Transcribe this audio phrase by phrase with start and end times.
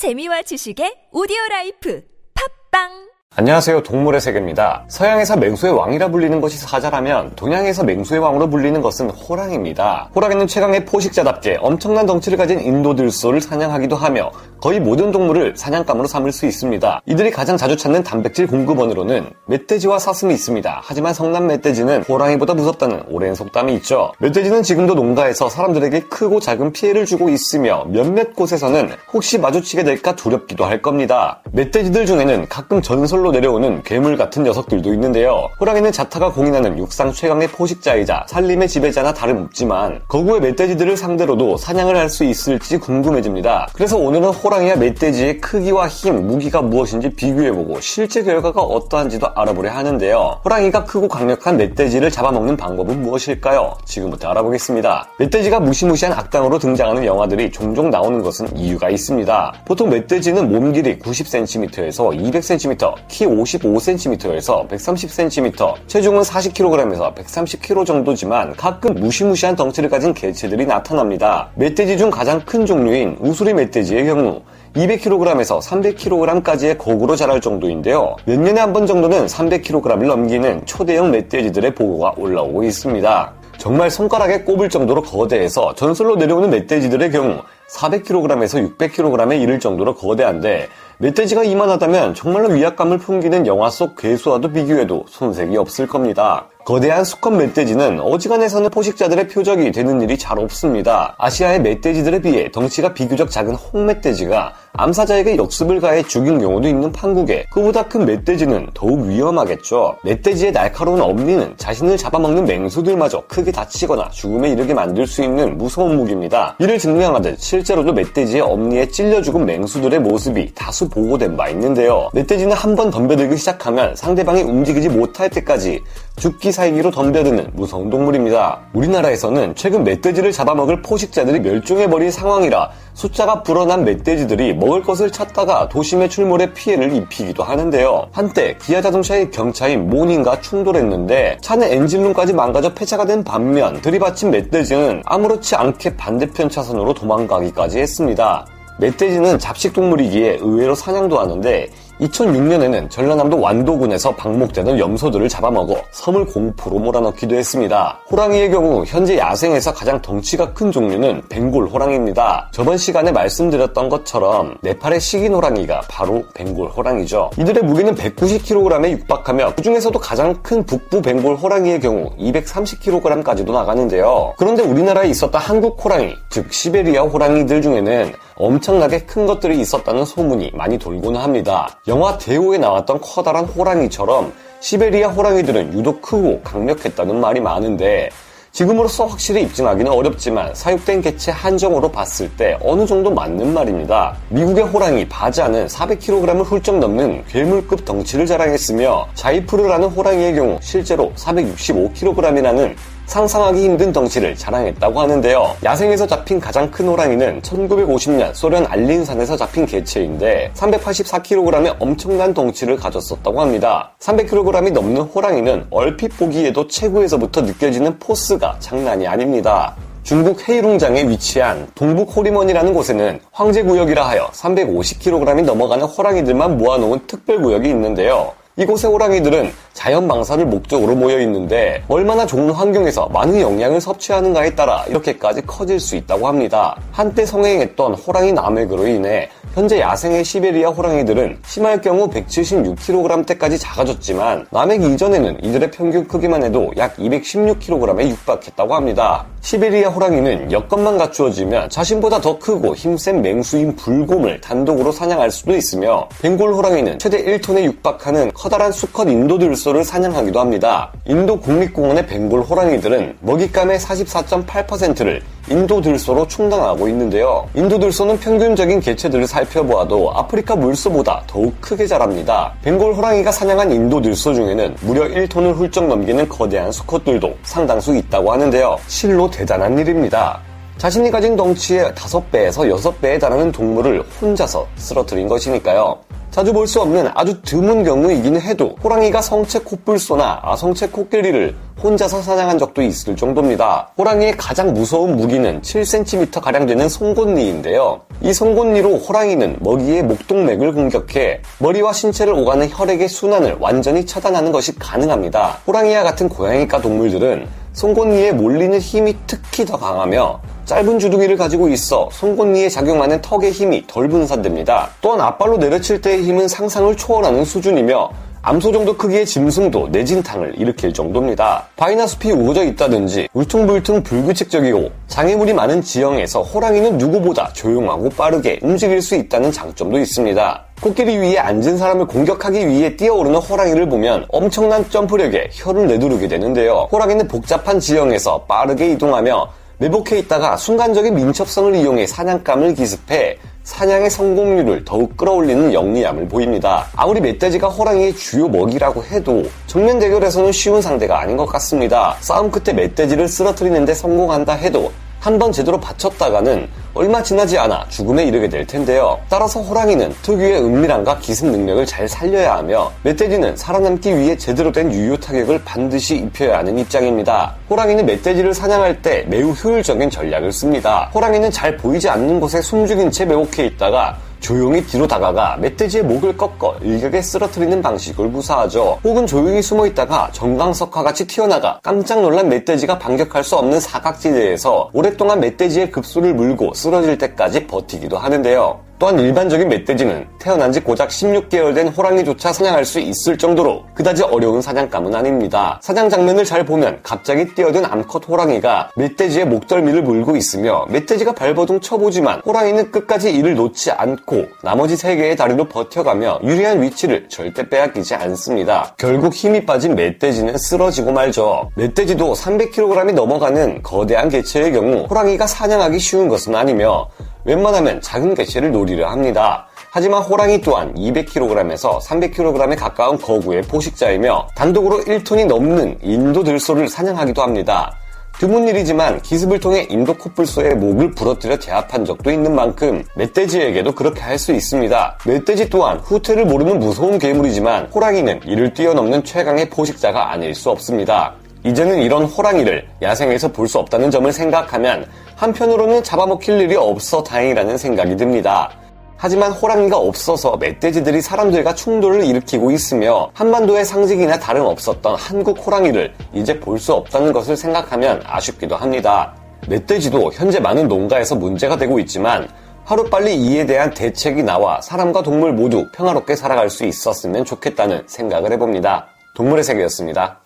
[0.00, 2.00] 재미와 지식의 오디오 라이프.
[2.32, 3.84] 팟빵 안녕하세요.
[3.84, 4.86] 동물의 세계입니다.
[4.88, 10.10] 서양에서 맹수의 왕이라 불리는 것이 사자라면 동양에서 맹수의 왕으로 불리는 것은 호랑입니다.
[10.16, 16.32] 호랑이는 최강의 포식자답게 엄청난 덩치를 가진 인도 들소를 사냥하기도 하며 거의 모든 동물을 사냥감으로 삼을
[16.32, 17.02] 수 있습니다.
[17.06, 20.80] 이들이 가장 자주 찾는 단백질 공급원으로는 멧돼지와 사슴이 있습니다.
[20.82, 24.12] 하지만 성난 멧돼지는 호랑이보다 무섭다는 오랜 속담이 있죠.
[24.18, 30.64] 멧돼지는 지금도 농가에서 사람들에게 크고 작은 피해를 주고 있으며 몇몇 곳에서는 혹시 마주치게 될까 두렵기도
[30.64, 31.40] 할 겁니다.
[31.52, 35.50] 멧돼지들 중에는 가끔 전설 서울로 내려오는 괴물 같은 녀석들도 있는데요.
[35.60, 42.24] 호랑이는 자타가 공인하는 육상 최강의 포식자이자 산림의 지배자나 다름없지만 거구의 멧돼지들을 상대로도 사냥을 할 수
[42.24, 43.68] 있을지 궁금해집니다.
[43.72, 50.40] 그래서 오늘은 호랑이와 멧돼지의 크기와 힘, 무기가 무엇인지 비교해보고 실제 결과가 어떠한지도 알아보려 하는데요.
[50.44, 53.76] 호랑이가 크고 강력한 멧돼지를 잡아먹는 방법은 무엇일까요?
[53.84, 55.08] 지금부터 알아보겠습니다.
[55.20, 59.52] 멧돼지가 무시무시한 악당으로 등장하는 영화들이 종종 나오는 것은 이유가 있습니다.
[59.64, 69.56] 보통 멧돼지는 몸 길이 90cm에서 200cm, 키 55cm에서 130cm, 체중은 40kg에서 130kg 정도지만 가끔 무시무시한
[69.56, 71.50] 덩치를 가진 개체들이 나타납니다.
[71.56, 74.40] 멧돼지 중 가장 큰 종류인 우수리 멧돼지의 경우
[74.76, 78.14] 200kg에서 300kg까지의 거구로 자랄 정도인데요.
[78.24, 83.32] 몇 년에 한 번 정도는 300kg을 넘기는 초대형 멧돼지들의 보고가 올라오고 있습니다.
[83.58, 90.68] 정말 손가락에 꼽을 정도로 거대해서 전설로 내려오는 멧돼지들의 경우 400kg에서 600kg에 이를 정도로 거대한데
[91.02, 96.46] 멧돼지가 이만하다면 정말로 위압감을 풍기는 영화 속 괴수와도 비교해도 손색이 없을 겁니다.
[96.64, 101.14] 거대한 수컷 멧돼지는 어지간해서는 포식자들의 표적이 되는 일이 잘 없습니다.
[101.18, 107.82] 아시아의 멧돼지들에 비해 덩치가 비교적 작은 홍멧돼지가 암사자에게 역습을 가해 죽인 경우도 있는 판국에 그보다
[107.82, 109.96] 큰 멧돼지는 더욱 위험하겠죠.
[110.04, 116.54] 멧돼지의 날카로운 엄니는 자신을 잡아먹는 맹수들마저 크게 다치거나 죽음에 이르게 만들 수 있는 무서운 무기입니다.
[116.60, 122.08] 이를 증명하듯 실제로도 멧돼지의 엄니에 찔려 죽은 맹수들의 모습이 다수 보고된 바 있는데요.
[122.12, 125.82] 멧돼지는 한 번 덤벼들기 시작하면 상대방이 움직이지 못할 때까지
[126.16, 128.60] 죽기 살기로 덤벼드는 무서운 동물입니다.
[128.72, 136.52] 우리나라에서는 최근 멧돼지를 잡아먹을 포식자들이 멸종해버린 상황이라 숫자가 불어난 멧돼지들이 먹을 것을 찾다가 도심의 출몰에
[136.52, 138.08] 피해를 입히기도 하는데요.
[138.12, 145.56] 한때 기아 자동차의 경차인 모닝과 충돌했는데 차는 엔진룸까지 망가져 폐차가 된 반면 들이받친 멧돼지는 아무렇지
[145.56, 148.46] 않게 반대편 차선으로 도망가기까지 했습니다.
[148.80, 151.68] 멧돼지는 잡식 동물이기에 의외로 사냥도 하는데
[152.00, 157.98] 2006년에는 전라남도 완도군에서 방목되는 염소들을 잡아먹어 섬을 공포로 몰아넣기도 했습니다.
[158.10, 162.48] 호랑이의 경우 현재 야생에서 가장 덩치가 큰 종류는 벵골 호랑이입니다.
[162.52, 167.30] 저번 시간에 말씀드렸던 것처럼 네팔의 식인 호랑이가 바로 벵골 호랑이죠.
[167.38, 174.34] 이들의 무게는 190kg에 육박하며 그 중에서도 가장 큰 북부 벵골 호랑이의 경우 230kg까지도 나가는데요.
[174.38, 180.78] 그런데 우리나라에 있었던 한국 호랑이, 즉 시베리아 호랑이들 중에는 엄청나게 큰 것들이 있었다는 소문이 많이
[180.78, 181.68] 돌곤 합니다.
[181.90, 188.10] 영화 대우에 나왔던 커다란 호랑이처럼 시베리아 호랑이들은 유독 크고 강력했다는 말이 많은데
[188.52, 194.16] 지금으로서 확실히 입증하기는 어렵지만 사육된 개체 한정으로 봤을 때 어느 정도 맞는 말입니다.
[194.28, 202.76] 미국의 호랑이 바자는 400kg을 훌쩍 넘는 괴물급 덩치를 자랑했으며 자이프르라는 호랑이의 경우 실제로 465kg이라는
[203.10, 205.56] 상상하기 힘든 덩치를 자랑했다고 하는데요.
[205.64, 213.90] 야생에서 잡힌 가장 큰 호랑이는 1950년 소련 알린산에서 잡힌 개체인데 384kg의 엄청난 덩치를 가졌었다고 합니다.
[213.98, 219.74] 300kg이 넘는 호랑이는 얼핏 보기에도 체구에서부터 느껴지는 포스가 장난이 아닙니다.
[220.04, 228.34] 중국 헤이룽장에 위치한 동북 호리먼이라는 곳에는 황제구역이라 하여 350kg이 넘어가는 호랑이들만 모아놓은 특별구역이 있는데요.
[228.60, 235.40] 이곳의 호랑이들은 자연 방사를 목적으로 모여 있는데 얼마나 좋은 환경에서 많은 영양을 섭취하는가에 따라 이렇게까지
[235.46, 236.76] 커질 수 있다고 합니다.
[236.92, 245.42] 한때 성행했던 호랑이 남획으로 인해 현재 야생의 시베리아 호랑이들은 심할 경우 176kg대까지 작아졌지만 남획 이전에는
[245.42, 249.26] 이들의 평균 크기만 해도 약 216kg에 육박했다고 합니다.
[249.40, 256.54] 시베리아 호랑이는 여건만 갖추어지면 자신보다 더 크고 힘센 맹수인 불곰을 단독으로 사냥할 수도 있으며 벵골
[256.54, 260.92] 호랑이는 최대 1톤에 육박하는 커다란 수컷 인도 들소를 사냥하기도 합니다.
[261.06, 267.48] 인도 국립공원의 벵골 호랑이들은 먹잇감의 44.8%를 인도 들소로 충당하고 있는데요.
[267.54, 272.52] 인도 들소는 평균적인 개체들을 살펴보아도 아프리카 물소보다 더욱 크게 자랍니다.
[272.62, 278.76] 벵골 호랑이가 사냥한 인도 들소 중에는 무려 1톤을 훌쩍 넘기는 거대한 수컷들도 상당수 있다고 하는데요.
[278.86, 280.40] 실로 대단한 일입니다.
[280.78, 286.09] 자신이 가진 덩치의 5배에서 6배에 달하는 동물을 혼자서 쓰러뜨린 것이니까요.
[286.30, 292.58] 자주 볼 수 없는 아주 드문 경우이기는 해도 호랑이가 성체 코뿔소나 아성체 코끼리를 혼자서 사냥한
[292.58, 293.90] 적도 있을 정도입니다.
[293.98, 298.02] 호랑이의 가장 무서운 무기는 7cm 가량 되는 송곳니인데요.
[298.20, 305.58] 이 송곳니로 호랑이는 먹이의 목동맥을 공격해 머리와 신체를 오가는 혈액의 순환을 완전히 차단하는 것이 가능합니다.
[305.66, 312.68] 호랑이와 같은 고양이과 동물들은 송곳니에 몰리는 힘이 특히 더 강하며 짧은 주둥이를 가지고 있어 송곳니에
[312.68, 314.90] 작용하는 턱의 힘이 덜 분산됩니다.
[315.00, 318.10] 또한 앞발로 내려칠 때의 힘은 상상을 초월하는 수준이며
[318.42, 321.66] 암소 정도 크기의 짐승도 내진탕을 일으킬 정도입니다.
[321.76, 329.14] 바이나 숲이 우거져 있다든지 울퉁불퉁 불규칙적이고 장애물이 많은 지형에서 호랑이는 누구보다 조용하고 빠르게 움직일 수
[329.14, 330.64] 있다는 장점도 있습니다.
[330.80, 336.88] 코끼리 위에 앉은 사람을 공격하기 위해 뛰어오르는 호랑이를 보면 엄청난 점프력에 혀를 내두르게 되는데요.
[336.90, 345.16] 호랑이는 복잡한 지형에서 빠르게 이동하며 매복해 있다가 순간적인 민첩성을 이용해 사냥감을 기습해 사냥의 성공률을 더욱
[345.16, 346.86] 끌어올리는 영리함을 보입니다.
[346.96, 352.16] 아무리 멧돼지가 호랑이의 주요 먹이라고 해도 정면 대결에서는 쉬운 상대가 아닌 것 같습니다.
[352.20, 354.90] 싸움 끝에 멧돼지를 쓰러뜨리는데 성공한다 해도
[355.20, 359.18] 한 번 제대로 받쳤다가는 얼마 지나지 않아 죽음에 이르게 될 텐데요.
[359.28, 365.16] 따라서 호랑이는 특유의 은밀함과 기습 능력을 잘 살려야 하며 멧돼지는 살아남기 위해 제대로 된 유효
[365.16, 367.54] 타격을 반드시 입혀야 하는 입장입니다.
[367.70, 371.10] 호랑이는 멧돼지를 사냥할 때 매우 효율적인 전략을 씁니다.
[371.14, 376.76] 호랑이는 잘 보이지 않는 곳에 숨죽인 채 매복해 있다가 조용히 뒤로 다가가 멧돼지의 목을 꺾어
[376.82, 378.98] 일격에 쓰러뜨리는 방식을 무사하죠.
[379.04, 385.40] 혹은 조용히 숨어 있다가 정강석화 같이 튀어나가 깜짝 놀란 멧돼지가 반격할 수 없는 사각지대에서 오랫동안
[385.40, 388.89] 멧돼지의 급소를 물고 쓰러질 때까지 버티기도 하는데요.
[389.00, 394.60] 또한 일반적인 멧돼지는 태어난 지 고작 16개월 된 호랑이조차 사냥할 수 있을 정도로 그다지 어려운
[394.60, 395.80] 사냥감은 아닙니다.
[395.82, 402.42] 사냥 장면을 잘 보면 갑자기 뛰어든 암컷 호랑이가 멧돼지의 목덜미를 물고 있으며 멧돼지가 발버둥 쳐보지만
[402.44, 408.94] 호랑이는 끝까지 이를 놓지 않고 나머지 3개의 다리로 버텨가며 유리한 위치를 절대 빼앗기지 않습니다.
[408.98, 411.70] 결국 힘이 빠진 멧돼지는 쓰러지고 말죠.
[411.74, 417.08] 멧돼지도 300kg이 넘어가는 거대한 개체의 경우 호랑이가 사냥하기 쉬운 것은 아니며
[417.44, 419.66] 웬만하면 작은 개체를 노리려 합니다.
[419.92, 427.92] 하지만 호랑이 또한 200kg에서 300kg에 가까운 거구의 포식자이며 단독으로 1톤이 넘는 인도 들소를 사냥하기도 합니다.
[428.38, 434.38] 드문 일이지만 기습을 통해 인도 코뿔소의 목을 부러뜨려 제압한 적도 있는 만큼 멧돼지에게도 그렇게 할
[434.38, 435.18] 수 있습니다.
[435.26, 441.34] 멧돼지 또한 후퇴를 모르는 무서운 괴물이지만 호랑이는 이를 뛰어넘는 최강의 포식자가 아닐 수 없습니다.
[441.64, 448.16] 이제는 이런 호랑이를 야생에서 볼 수 없다는 점을 생각하면 한편으로는 잡아먹힐 일이 없어 다행이라는 생각이
[448.16, 448.70] 듭니다.
[449.16, 456.78] 하지만 호랑이가 없어서 멧돼지들이 사람들과 충돌을 일으키고 있으며 한반도의 상징이나 다름없었던 한국 호랑이를 이제 볼
[456.78, 459.34] 수 없다는 것을 생각하면 아쉽기도 합니다.
[459.68, 462.48] 멧돼지도 현재 많은 농가에서 문제가 되고 있지만
[462.86, 469.06] 하루빨리 이에 대한 대책이 나와 사람과 동물 모두 평화롭게 살아갈 수 있었으면 좋겠다는 생각을 해봅니다.
[469.36, 470.40] 동물의 세계였습니다.